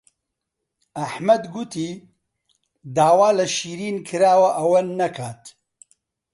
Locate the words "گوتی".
1.53-1.89